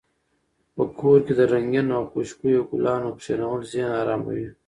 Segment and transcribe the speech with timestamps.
[0.75, 4.45] په کور کې د رنګینو او خوشبویه ګلانو کښېنول ذهن اراموي.